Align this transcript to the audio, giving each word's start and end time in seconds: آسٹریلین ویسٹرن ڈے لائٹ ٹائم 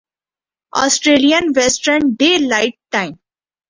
آسٹریلین 0.73 1.51
ویسٹرن 1.55 2.09
ڈے 2.19 2.37
لائٹ 2.41 2.75
ٹائم 2.91 3.13